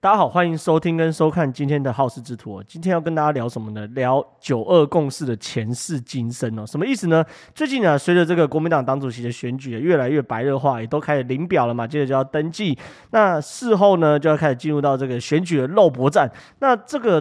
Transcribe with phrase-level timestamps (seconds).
[0.00, 2.62] 大家好，欢迎收听跟收看今天的好事之徒。
[2.62, 3.84] 今天要跟大家聊什么呢？
[3.88, 6.64] 聊九二共识的前世今生哦。
[6.64, 7.24] 什么意思呢？
[7.52, 12.78] 最近呢，随着这个国民党党主席的选举越来越白热化，也都开始领表了嘛，接着就要登记。
[13.10, 16.30] 那事后呢，就要开始进入到这个选举的肉搏战。
[16.60, 17.20] 那这个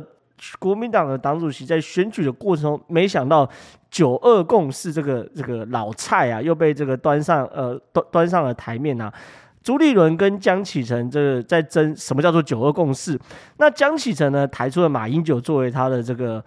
[0.59, 3.49] 国民党的党主席在选举的过程中，没想到
[3.89, 9.11] 九二共识这个这个老菜啊，又被这个端上呃端端上了台面啊。
[9.67, 13.19] 朱立伦跟江启臣这个在争什么叫做九二共识？
[13.57, 16.41] 那江启臣呢，抬出了马英九作为他的这个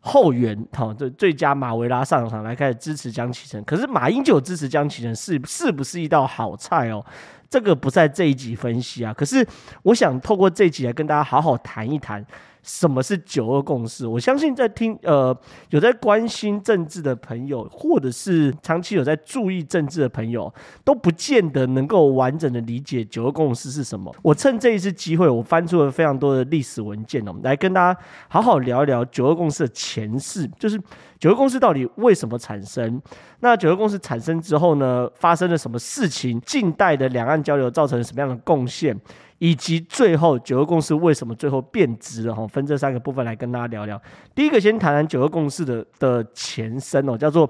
[0.00, 3.62] 后援，好，这最佳马维拉上场来开始支持江启臣。
[3.62, 7.00] 可是马英九支持江启臣是是不是一道好菜哦？
[7.48, 9.14] 这个不在这一集分析啊。
[9.14, 9.46] 可是
[9.84, 12.26] 我想透过这一集来跟大家好好谈一谈。
[12.64, 14.06] 什么是九二共识？
[14.06, 15.36] 我相信在听呃
[15.68, 24.10] 有在关心政治的朋友，或者是长期有在注意政治的朋友，都不见得能够完整的理解九二共识是什么。
[24.22, 30.80] 我趁这一次机会，我翻出了非常多的历史文件哦，来跟大家好好聊一聊九二共识的前世，就是
[31.18, 33.00] 九二共识到底为什么产生？
[33.40, 36.40] 那九二共识产生之后呢，发生了什么事情？
[36.46, 38.98] 近代的两岸交流造成了什么样的贡献？
[39.44, 42.34] 以及最后九二共识为什么最后变质了？
[42.34, 44.00] 哈，分这三个部分来跟大家聊聊。
[44.34, 47.46] 第一个，先谈谈九二共识的的前身哦，叫做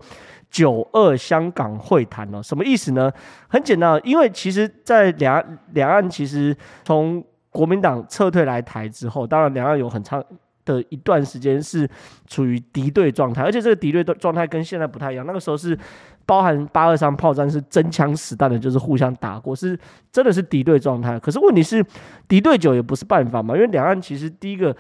[0.51, 2.43] 九二香港会谈哦。
[2.43, 3.13] 什么意思呢？
[3.47, 10.21] 很简单，因为其实，在两岸两岸其实从国民党撤退来台之后，当然两岸有很长
[10.65, 11.89] 的一段时间是
[12.27, 15.25] 处于敌对状态，而且这个敌对的状态跟现在不太一样。
[15.25, 15.79] 那个时候是
[16.27, 19.79] 包含八二三炮战，是真枪实弹的，就是互相打过，是
[20.11, 21.19] 真的是敌对状态。
[21.21, 21.85] 可是问题是，
[22.27, 24.77] 敌对久也不是办法嘛，因为两岸其实第一个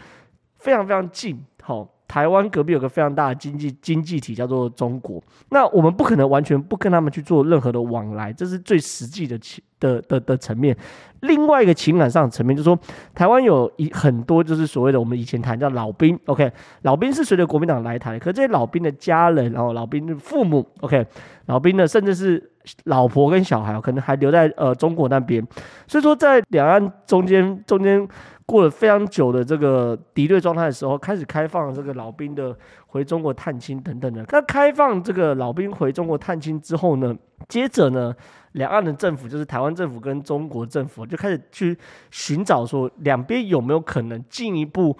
[0.58, 1.93] 非常非常近，好。
[2.06, 10.76] 台湾隔壁有个非常大的经济经济体叫做中国，那我们不可能完全不跟他们去做任何的往来，这是最实际的情的的的层面。
[11.20, 12.78] 另外一个情感上层面就是说，
[13.14, 21.04] 台湾有一很多就是所谓的我们以前谈叫老兵，OK，老兵是随着国民党来台，可这些老兵的家人，然后老兵的父母，OK，
[21.46, 22.50] 老兵的甚至是
[22.84, 25.42] 老婆跟小孩，可能还留在呃中国那边，
[25.88, 28.06] 所以说在两岸中间中间。
[28.46, 32.56] 过了非常久的这个敌对状态的时候，开始开放这个老兵的
[32.86, 34.24] 回中国探亲等等的。
[34.30, 37.16] 那开放这个老兵回中国探亲之后呢，
[37.48, 38.14] 接着呢，
[38.52, 41.76] 两岸的政府就是台湾政府跟中国政府就开始去
[42.10, 44.96] 寻找说，两边有没有可能进一步。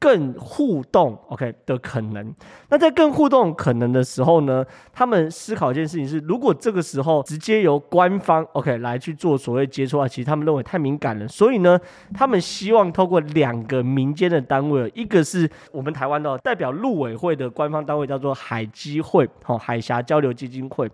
[0.00, 2.34] 更互动，OK 的可能。
[2.70, 11.28] 那在更互动可能的时候呢，他们思考一件事情是：如果这个时候直接由官方 OK 来去做所谓接触啊，其实他们认为太敏感了。
[11.28, 11.78] 所以呢，
[12.14, 20.90] 他们希望透过两个民间的单位，一个是我们台湾的代表陆委会的官方单位，叫做海基会，好，海峡交流基金会。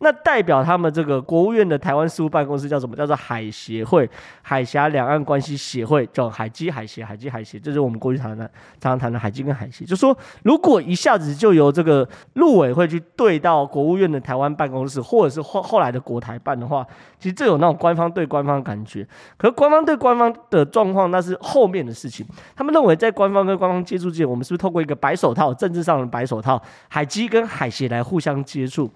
[0.00, 2.94] 那代表他们这个国务院的台湾事务办公室叫什么？
[2.94, 4.08] 叫做海协会，
[4.42, 8.47] 海峡两岸关系协会，叫海基海协，海基海协，这是我们过去谈的，
[8.80, 9.84] 常常谈的海基跟海协。
[9.84, 16.86] 就说如果一下子就由这个陆委会去对到国务院的台湾办公室，或者是后后来的国台办的话，
[17.18, 19.06] 其实这有那种官方对官方的感觉。
[19.36, 22.26] 可是官方对官方的状况，那是后面的事情。
[22.56, 28.90] 他们认为在官方跟官方接触之前，我们是不是透过一个白手套，政治上的白手套，海基跟海协来互相接触？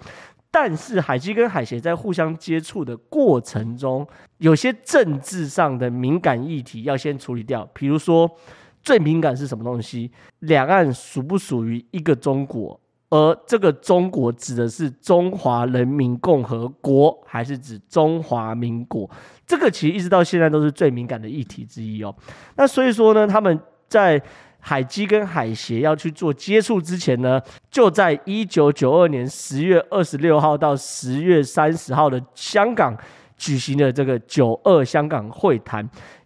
[0.51, 7.67] 但是海基跟海协在互相接触的过程中，有些政治上的敏感议题要先处理掉。
[7.73, 8.31] 比如说，
[8.83, 10.11] 最敏感是什么东西？
[10.41, 12.79] 两岸属不属于一个中国？
[13.11, 19.09] 而这个中国指的是中华人民共和国，还是指中华民国？
[19.47, 22.15] 这个其实一直到现在都是最敏感的议题之一哦。
[22.57, 24.23] 那所以说呢，他们在。
[24.65, 32.97] 海基跟海协要去做接触之前呢，就在一九九二年十月二十六号到十月三十号的香港
[33.37, 35.85] 举行了这个九二香港会谈。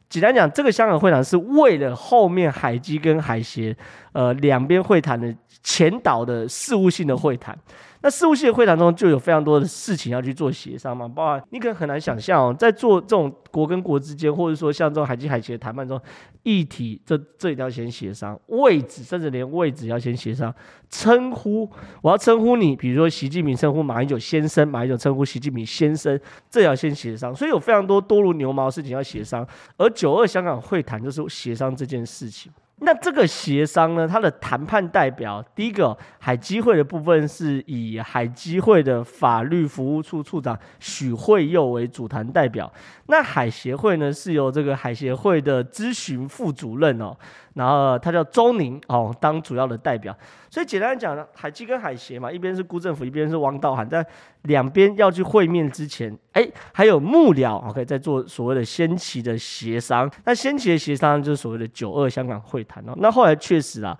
[0.09, 3.77] 简单讲，这个香港会场是为了后面海基跟海协
[4.17, 5.33] 呃两边会谈的
[5.63, 7.57] 前导的事务性的会谈。
[8.03, 16.01] 那事务性的会谈中就有非常多的事情要去做协商嘛，包括你可能很难想象哦，在做这种国跟国之间，或者说像这种海基海协的谈判中，
[16.45, 20.55] 议题这这一定要先协商，位置甚至连位置要先协商，
[20.89, 21.69] 称呼
[22.01, 26.19] 我要称呼你，比如说习近平称呼马英九先生，马英九称呼习近平先生，
[26.49, 29.45] 这要先协商，所以有非常多多如牛毛的事情要协商，
[29.79, 32.53] 而九二香港会谈就是协商这件事情。
[32.79, 42.71] 那这个协商呢，它的谈判代表，第一个海基会的部分是以海基会的法律服务处处长许惠佑为主谈代表，
[43.07, 47.17] 那海协会呢是由这个海协会的咨询副主任哦，
[47.57, 50.15] 然后他叫周宁哦，当主要的代表。
[50.51, 54.07] 所以简单讲呢，海基跟海协嘛，一边是辜振甫，一边是汪道涵，在
[54.43, 60.11] 两边要去会面之前，哎，还有幕僚，OK，在做所谓的先期的协商。
[60.27, 62.93] 那先期的协商就是所谓的九二香港会谈哦。
[62.99, 63.99] 那后来确实啊，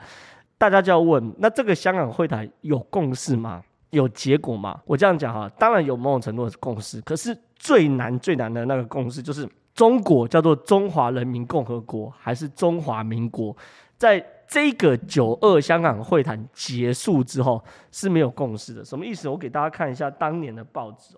[0.59, 3.63] 大家就要问，那这个香港会谈有共识吗？
[3.91, 4.79] 有结果吗？
[4.85, 13.57] 我这样讲哈，当然有某种程度的共识，可是最难最难的那个共识就是中国叫做中华人民共和国还是中华民国，
[13.97, 14.27] 在。
[14.49, 19.29] 这个九二香港会谈结束之后是没有共识的，什么意思？
[19.29, 21.17] 我给大家看一下当年的报纸。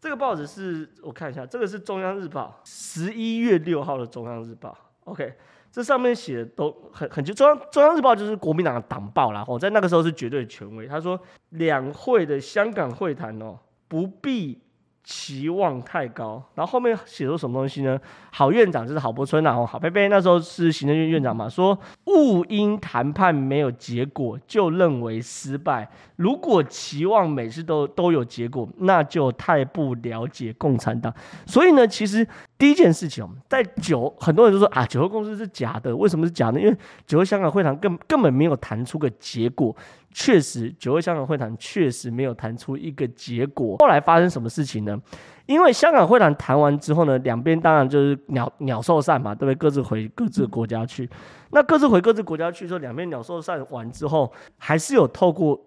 [0.00, 4.72] 这个报纸是我看一下，这个是中央日报十一月六号的中央日报。
[5.02, 5.34] OK，
[5.72, 7.34] 这上面写的都很很就。
[7.34, 10.86] 中央中央日报就是国民党的党报啦，我在那个时候是绝对权威。
[10.86, 13.58] 他说两会的香港会谈哦，
[13.88, 14.62] 不必。
[15.02, 17.98] 期望太高，然后后面写出什么东西呢？
[18.32, 21.76] 郝院长就是郝柏村，然后郝贝贝那时候是行政院院长嘛，说
[22.06, 25.88] 勿因谈判没有结果就认为失败。
[26.16, 31.12] 如果期望每次都都有结果，那就太不了解共产党。
[31.46, 32.26] 所以呢，其实
[32.58, 36.60] 第一件事情，在九很多人都说啊，九二共识是假的，为什么是假的？
[36.60, 36.76] 因为
[37.06, 39.74] 九二香港会谈根根本没有谈出个结果。
[40.12, 43.76] 确实，九月香港会谈确实没有谈出一个结果。
[43.78, 45.00] 后来发生什么事情呢？
[45.46, 49.54] 因为香港会谈谈完之后呢，两边当然就是鸟鸟兽散嘛，对不对？
[49.54, 51.08] 各自回各自的国家去。
[51.50, 55.60] 那各自回各自国家去之后，两边鸟兽散完之后，还是有透过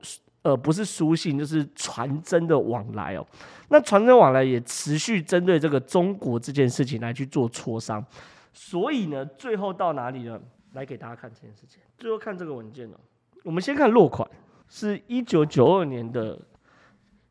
[0.43, 3.25] 呃，不是书信，就是传真的往来哦。
[3.69, 8.05] 那传真往来也持续针对这个中国这件事情来去做磋商。
[8.53, 10.39] 所以呢，最后到哪里呢？
[10.73, 11.79] 来给大家看这件事情。
[11.97, 12.95] 最后看这个文件哦。
[13.43, 14.27] 我们先看落款，
[14.69, 16.39] 是一九九二年的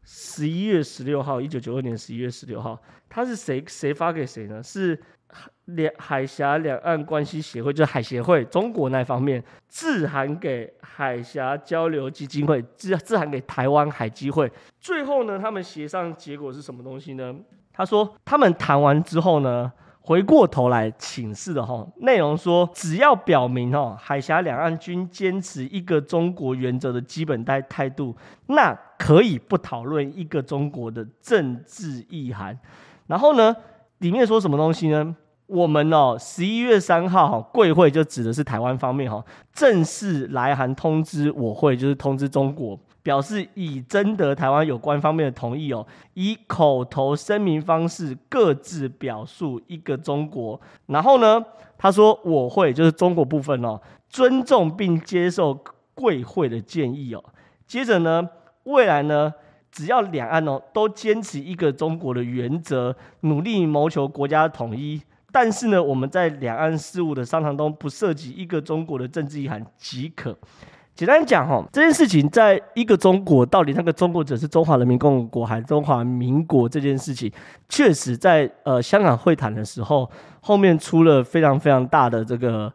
[0.05, 1.41] 十一月十六号。
[1.41, 2.79] 一九九二年十一月十六号，
[3.09, 4.63] 他是谁谁发给谁呢？
[4.63, 5.01] 是
[5.65, 14.53] 两海峡两岸关系协会，就是海协会中国那方面，致函给海峡交流基金会，致致函给台湾海基会。
[14.79, 17.35] 最后呢，他们协商结果是什么东西呢？
[17.73, 19.73] 他说他们谈完之后呢，
[20.05, 28.13] 回过头来请示的哈，内容说，只要表明哈，海峡两岸均坚持一个中国原则的基本态态度，
[28.47, 32.59] 那可以不讨论一个中国的政治意涵。
[33.07, 33.55] 然后呢，
[33.99, 35.15] 里面说什么东西呢？
[35.47, 42.79] 我们哦，十一月三号哈，贵会就指的是台湾方面哈，正式来函通知我会，就是通知中国。
[43.03, 50.61] 表示已征得台湾有关方面的同意哦，以口头声明方式各自表述一个中国。
[50.87, 51.45] 然后呢，
[51.77, 55.59] 他说我会就是中国部分哦，尊重并接受
[55.95, 57.25] 贵会的建议哦。
[57.67, 58.29] 接着呢，
[58.65, 59.35] 未来呢，
[59.71, 65.03] 只要两岸哦都坚持一个中国的原则，努力谋求国家统一。
[65.33, 70.37] 但是呢，我们在两岸事务的商谈中不涉及一个中国的政治意涵即可。
[70.95, 77.33] 简单讲哈，这件事情在一个中国，到底那个中国者是中华人民共和国还是中华民国这件事情，
[77.69, 80.09] 确实在呃香港会谈的时候，
[80.41, 82.71] 后面出了非常非常大的这个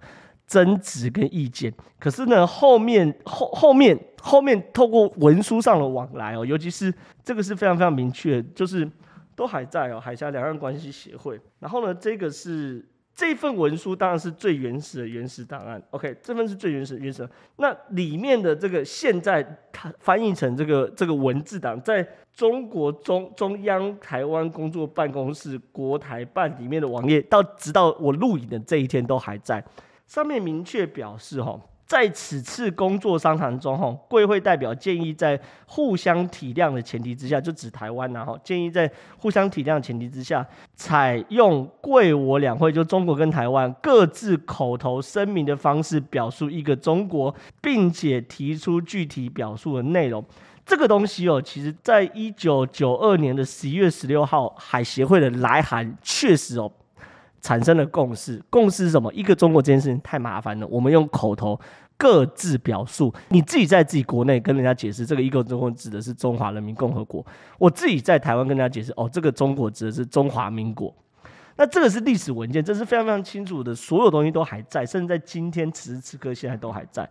[0.47, 1.71] 争执跟意见。
[1.99, 6.91] 可是呢，后面后后面后面透过文书上的往来哦，尤其是
[7.23, 8.89] 这个是非常非常明确，就是
[9.35, 11.39] 都还在哦，海峡两岸关系协会。
[11.59, 12.83] 然后呢，这个是。
[13.17, 17.27] 这份文书当然是最原始的原始档案，OK，这份是最原始的原始。
[17.55, 19.43] 那里面的这个现在
[19.73, 29.65] 它翻译成这个这个文字档，在中国中中央台湾工作办公室国台办里面的网页，到直到我录影的这一天都还在，
[30.05, 31.59] 上面明确表示哈。
[31.87, 50.21] 在此次工作商谈中，哈，贵会代表建议在互相体谅的前提之下，就指台湾呐，哈，建议在互相体谅的前提之下，采用贵我两会就中国跟台湾各自口头声明的方式表述一个中国，并且提出具体表述的内容。
[50.65, 56.69] 这个东西哦，其实在一九九二年的十一月十六号，海协会的来函确实哦。
[57.41, 59.13] 产生了共识，共识是什么？
[59.13, 61.59] 一个中国这件事情太麻烦了，我们用口头
[61.95, 63.13] 各自表述。
[63.29, 67.25] 你自己在自己国内跟人家解释，这个一个中国指的是中华人民共和国；
[67.57, 70.93] 我自己在台湾跟人家解释，哦，这个中国指的是中华民国。
[71.55, 77.07] 那这个是历史文件，这是非常非常清楚的，所有东西都还在，甚至在今天此时此刻现在都还在。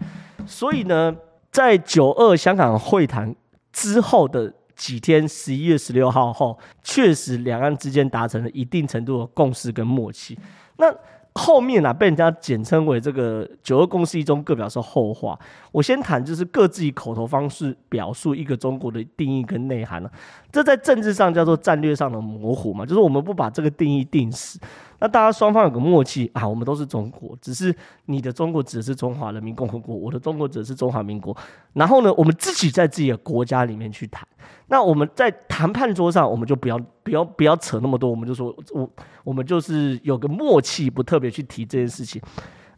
[0.47, 1.14] 所以呢，
[1.50, 3.35] 在九二香港会谈
[3.73, 4.52] 之后的。
[4.76, 10.38] 几天，十一月十六号后，确实两岸之间达成了一定程度的共识跟默契。
[10.76, 10.95] 那
[11.33, 15.38] 后面啊，被人家简称为这个九二共识一中各表示后话。
[15.71, 20.11] 我先谈就是各自以口头方式表述一个中国的定义跟内涵了。
[20.50, 24.59] 这在政治上叫做战略上的模糊嘛，就是我们不把这个定义定死。
[24.98, 27.74] 那大家双方有个默契啊，我们都是中国，只是
[28.06, 31.36] 你的中国指的是中华人民共和国，我的中国指的是中华民国。
[31.74, 34.26] 然后呢，我们自己在自己的国家里面去谈。
[34.68, 38.90] 那我们在谈判桌上，我们就不要不要不要扯那么多，我们就说我
[39.22, 42.20] 我们就是有个默契，不特别去提这件事情。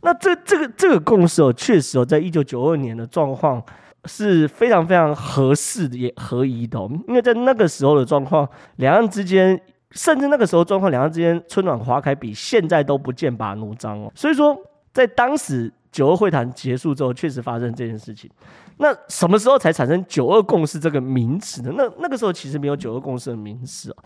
[0.01, 3.63] 那这这个这个共识哦，确实哦，在一九九二年的状况
[4.05, 6.91] 是非常非常合适的，也合宜的哦。
[7.09, 9.61] 因为在那个时候的状况，两岸之间，
[9.93, 14.13] 甚至那个时候状况，两岸之间春暖花开，比现在都不剑拔弩张哦。
[14.15, 14.57] 所以说，
[14.93, 18.31] 在当时九二会谈结束之后，确实发生这件事情。
[18.77, 21.73] 那什么时候才产生九二共识这个名词呢？
[21.77, 23.97] 那那个时候其实没有九二共识的名词哦。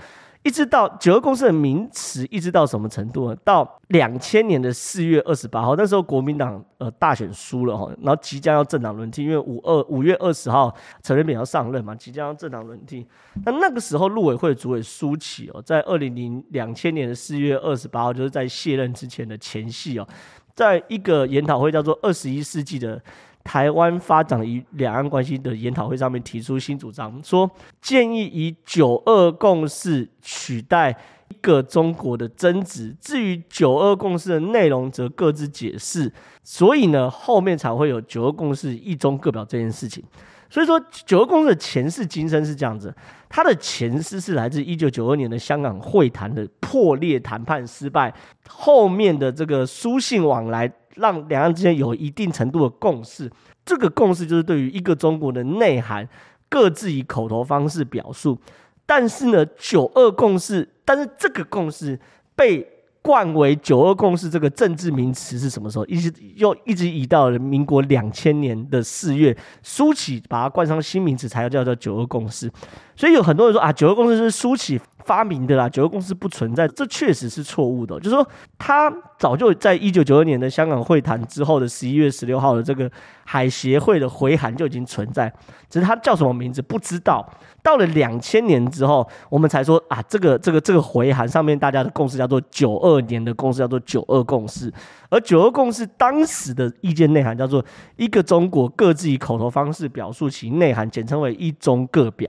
[0.42, 3.36] 一直到九二共识的名词，一直到什么程度呢？
[3.44, 13.06] 到两千年的四月二十八号，那时候国民党呃大选输了哈，然后即将要政党轮替，因为五二五月二十号陈水扁要上任嘛，即将要政党轮替。
[13.44, 20.08] 那那个时候陆委会主委苏起哦，在二零零两千年的四月二十八号，就是在卸任之前的前夕哦，
[20.56, 23.00] 在一个研讨会叫做二十一世纪的。
[23.44, 30.96] 台湾发展与两岸关系的研讨会上面提出新主张，说建议以九二共识取代
[31.28, 36.12] 一个中国的争执，至于九二共识的内容则各自解释。
[36.44, 40.02] 所以呢，后面才会有九二共识一中各表这件事情。
[40.48, 42.94] 所以说，九二共识的前世今生是这样子，
[43.28, 48.12] 它的前世是来自一九九二年的香港会谈的破裂谈判失败，
[48.48, 50.70] 后面的这个书信往来。
[50.96, 53.30] 让两岸之间有一定程度的共识，
[53.64, 56.08] 这个共识就是对于一个中国的内涵，
[56.48, 58.38] 各自以口头方式表述。
[58.84, 61.98] 但是呢，九二共识，但是这个共识
[62.34, 62.66] 被
[63.00, 65.86] 冠为九二共识这个政治名词是什么时候？
[65.86, 72.50] 一直又一直移到了民国两千年的四月，苏起把它冠上新名词，才叫做九二共识。
[72.96, 77.98] 所以有很多人说啊，九二共识是苏起发明的啦，九二共识不存在，这确实是错误的。
[77.98, 78.26] 就是说，
[78.58, 82.90] 他早就在一九九二年的香港会谈之后的十一月十六号的这个
[83.24, 85.32] 海协会的回函就已经存在，
[85.68, 87.28] 只是他叫什么名字不知道。
[87.64, 94.72] 到了两千年之后，我们才说啊，这个这个这个回函上面大家的共识叫做九二年的共识，叫做九二共识。
[95.08, 97.64] 而九二共识当时的意见内涵叫做
[97.96, 102.28] 一个中国各自以口头方式表述其内涵，简称为一中各表。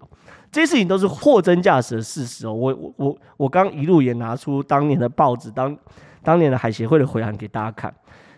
[0.53, 2.53] 这些事情都是货真价实的事实哦。
[2.53, 5.75] 我我我我刚一路也拿出当年的报纸，当
[6.21, 7.91] 当年的海协会的回函给大家看。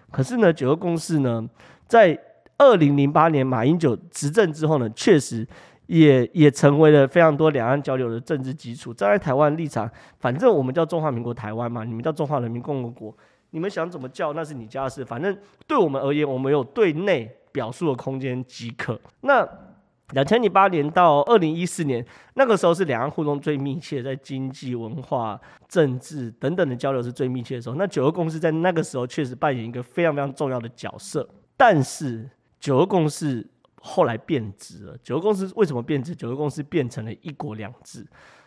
[0.09, 1.45] 可是呢，九二共识呢，
[1.87, 2.17] 在
[2.57, 5.45] 二零零八年马英九执政之后呢，确实
[5.87, 8.93] 也也成为了非常多两岸交流的政治基础。
[8.93, 13.13] 站在台湾立场，反正我们叫中华民国台湾嘛，你们叫中华人民共和国，
[13.49, 15.03] 你们想怎么叫那是你家的事。
[15.03, 18.97] 反正对我们而言，我们有对内表述的空间即可。
[19.19, 19.45] 那。
[20.11, 27.75] 两千零八年到二零一四年，那个时候是两岸互动最密切，在经济、文化、政治等等的交流是最密切的时候。
[27.75, 31.27] 那九二共识在那个时候确实扮演一个非常非常重要的角色。
[31.57, 33.45] 但是九二共识
[33.81, 34.97] 后来变质了。
[35.01, 36.13] 九二共识为什么变质？
[36.13, 38.05] 九二共识变成了一国两制。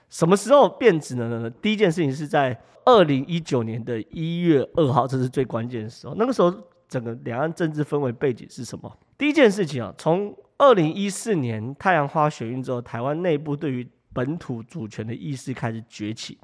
[0.08, 1.50] 什么时候变质了呢？
[1.50, 6.14] 第一件事情是在二零一九年的一月二号，这是最关键的时候。
[6.14, 6.54] 那个时候
[6.88, 8.90] 整个两岸政治氛围背景是什么？
[9.18, 16.36] 第一件事情啊，从二零一四年太阳花学运之后，台湾内部对于本土主权的意识开始崛起，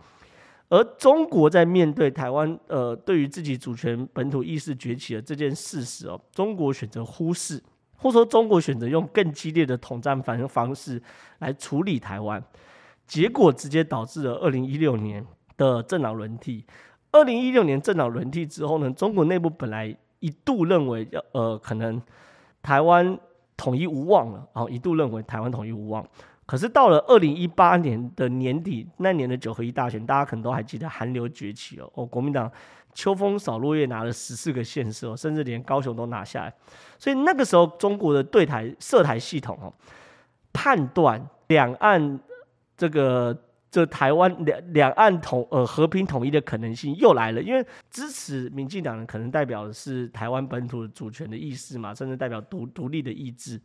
[0.69, 7.61] 而中国在面对台湾呃对于自己主权本土意识崛起的这件事实哦，中国选择忽视，
[7.97, 11.03] 或者说中国选择用更激烈的统战反方式
[11.41, 12.41] 来处理台湾，
[13.09, 16.65] 结果直接导致了二零一六年的政党轮替。
[17.11, 22.01] 二零一六年政党轮替之后呢，中国内部本来一度认为要呃可能
[22.63, 23.19] 台湾。
[23.57, 26.07] 统一无望了，然后一度认为台湾统一无望。
[26.47, 31.91] 可是到了二零一八年的年底，那年的九合一大选，大家可能都还记得韩流崛起哦。
[31.95, 32.51] 哦，国民党
[32.93, 36.55] 秋风扫落叶拿了十四个县市哦，甚至连高雄都拿下来。
[36.99, 39.73] 所以那个时候，中国的对台涉台系统哦，
[40.53, 42.21] 判断两岸
[42.77, 43.37] 这个。
[43.75, 53.61] 这台湾两两岸统呃和平统一的可能性又来了，因为支持民进党人可能代表的是台湾本土主权的意识嘛，甚至代表独独立的意志。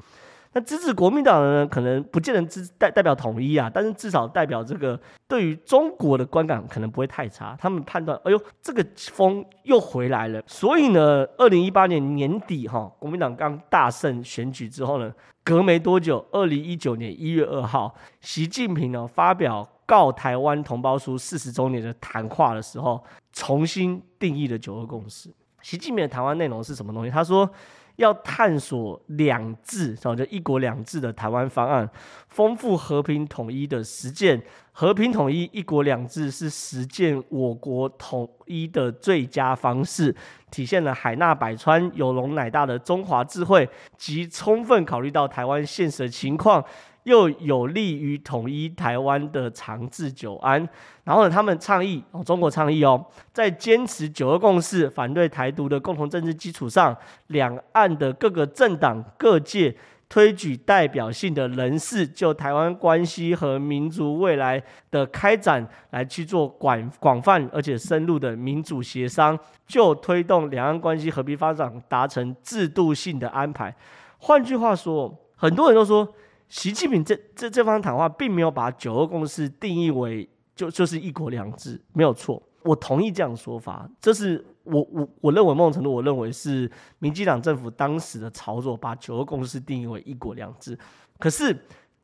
[0.51, 7.56] 那支持国民党的呢，可能不见得支代代表统一啊，但是至少代表这个对于中国的观感可能不会太差。
[7.60, 10.42] 他们判断，哎呦，这个风又回来了。
[10.48, 15.13] 所以呢，二零一八年年底哈，国民党刚大胜选举之后呢，
[15.44, 19.70] 隔没多久，二零一九年一月二号，习近平呢发表。
[19.89, 23.03] 告台湾同胞书四十周年的谈话的时候，
[23.34, 25.34] 重新定义了九二共识。
[25.63, 27.10] 习近平的谈话内容是什么东西？
[27.10, 27.50] 他说，
[27.96, 31.89] 要探索两制，然后就一国两制的台湾方案，
[32.27, 34.39] 丰富和平统一的实践。
[34.72, 40.15] 和平统一、一国两制是实践我国统一的最佳方式，
[40.51, 43.67] 体现了海纳百川、有容乃大的中华智慧，
[43.98, 46.63] 及充分考虑到台湾现实的情况。
[47.10, 50.70] 又有利于统一台湾的长治久安。
[51.04, 56.96] 然后呢，他们倡议哦，中国倡议哦，在坚持九二共识、反对台独的共同政治基础上，
[57.28, 59.75] 两岸的各个政党各界
[60.08, 64.62] 推举代表性的人士，就台湾关系和民族未来
[64.92, 73.75] 的开展来去做广广泛而且深入的民主协商，就推动两岸关系和平发展达成制度性的安排。
[74.20, 76.08] 换句话说，很多人都说。
[76.50, 83.88] 习近平这这这番谈话并没有把九二共识定义为就就是一国两制，没有错，我同意这样说法。
[84.01, 90.77] 这是我我我认为某种程度，我认为是民进党政府当时的操作，把九二共识定义为一国两制。
[91.18, 91.56] 可是，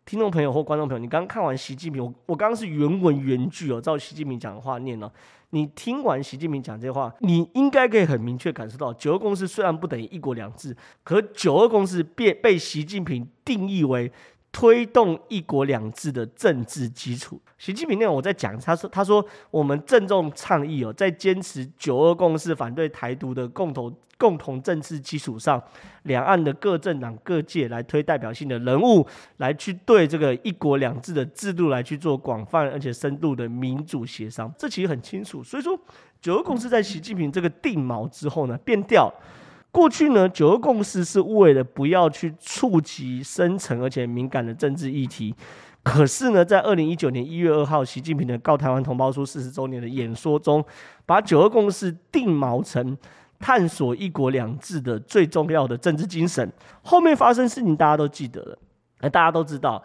[0.06, 5.12] 听众朋友或观众朋友，你刚看完习近平，我我刚刚是原文原句哦，照习近平讲的话念哦。
[5.50, 14.12] 你听完习近平讲这话，你应该可以很明确感受到，九二共识虽然不等于一国两制，可九二共识被被习近平定义为。
[14.56, 17.38] 推动一国两制的政治基础。
[17.58, 25.62] 习近平那我在讲，他说：“他说我们郑重倡议哦，在坚持九二共识、反对台独的共同共同政治基础上，
[26.04, 29.06] 两岸的各政党各界来推代表性的人物，
[29.38, 34.50] 来去对这个一国两制的制度来去做广泛而且深度的民主协商。
[34.58, 35.44] 这其实很清楚。
[35.44, 35.78] 所以说，
[36.22, 39.14] 九二共识在习近平这个定锚之后呢，变调。”
[39.76, 45.36] 过去呢，九二共识是为了不要去触及深层而且敏感的政治议题。
[45.84, 50.64] 可是呢，在二零一九年一月二号，习近平的《告台湾同胞书》四十周年的演说中，
[51.06, 52.98] 把九二共识定锚成
[53.38, 56.50] 探索一国两制的最重要的政治精神。
[56.82, 58.58] 后面发生事情，大家都记得了。
[59.02, 59.84] 那大家都知道，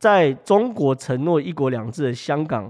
[0.00, 2.68] 在中国承诺一国两制的香港，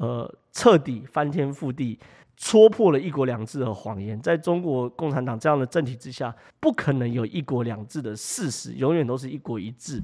[0.00, 1.96] 呃，彻底翻天覆地。
[2.42, 10.02] 戳破了一国两制的谎言，在中国共产党这样的政体之下，不可能有一国两制的事实，永远都是一国一制。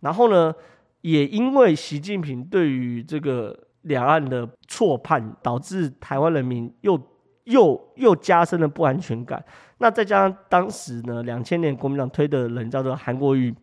[0.00, 0.52] 然后呢，
[1.02, 6.98] 也因为习近平对于这个两岸的错判，导致台湾人民又
[7.44, 9.44] 又又加深了不安全感。
[9.76, 13.54] 那再加上当时呢，两千年国民党推的人叫做韩国瑜。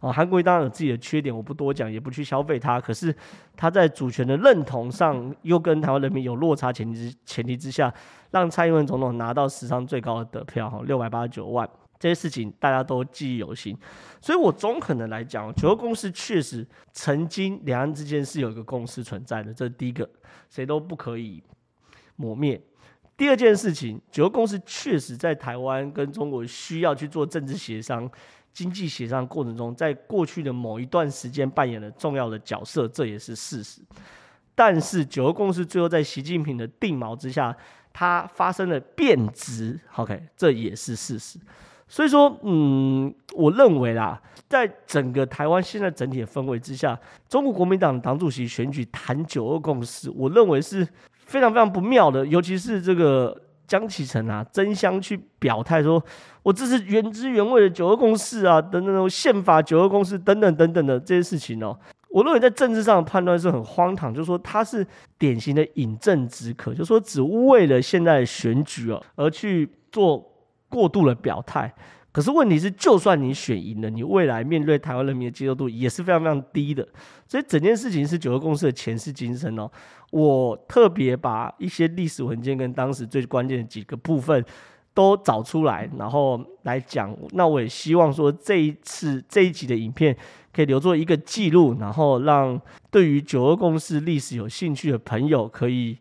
[0.00, 2.80] 哦，韩国当然有自己的缺点，我不多讲，也不去消费他。
[2.80, 3.14] 可是
[3.54, 7.92] 他在主权的认同上，又跟台湾人民有落差前提之前提之下，
[8.30, 11.68] 让蔡英文总统拿到史上最高的得票，哈，六百八十九万。
[11.98, 13.76] 这些事情大家都记忆犹新。
[14.22, 20.08] 所以我总可能来讲，九二共识确实曾经两岸之间是有一个共识存在的，这是第一个，
[20.48, 21.42] 谁都不可以
[22.16, 22.58] 磨灭。
[23.18, 28.10] 第二件事情，九二共识确实在台湾跟中国需要去做政治协商。
[28.52, 33.80] 经济协商过程中，在过去的某一段时间扮演了重要的角色，这也是事实。
[34.54, 37.56] 但是九二共识最后在习近平的定锚之下，
[37.92, 39.78] 它发生了变质。
[39.96, 41.38] OK，这也是事实。
[41.88, 50.86] 所以说，嗯，我认为啦，在整个台湾现在整体的氛围之下，中国国民党党主席选举谈九二共识，我认为是
[51.24, 53.40] 非常非常不妙的，尤其是这个。
[53.70, 56.02] 江启臣啊，争相去表态说，
[56.42, 61.78] 我这是原汁原味的九二共识啊，等等，宪法九二共识等等等等的这些事情哦，
[62.08, 64.84] 我认为在政治上的判断是很荒唐，就是说他是
[65.16, 70.20] 典型的饮鸩止渴，就是说只为了现在的选举哦而去做
[70.68, 71.72] 过度的表态。
[72.12, 76.86] 可是问题是，就算你选赢了，你未来面对台湾人民的接受度也是非常非常低的。
[77.26, 79.70] 所以整件事情是九二共识的前世今生哦。
[80.10, 84.44] 我特别把一些历史文件跟当时最关键的几个部分
[84.92, 87.16] 都找出来，然后来讲。
[87.30, 90.16] 那我也希望说，这一次这一集的影片
[90.52, 95.98] 可以留作一个记录，然后让对于九二共识历史有兴趣的朋友可以。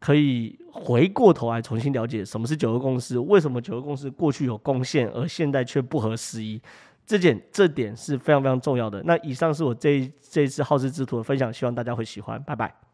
[0.00, 6.60] 可以回过头来重新了解什么是九个共识，为什么九个共识过去有贡献，而现在却不合时宜，
[7.06, 9.02] 这点这点是非常非常重要的。
[9.04, 12.87] 那以上是我这这一次好事之徒的分享，希望大家会喜欢，拜拜。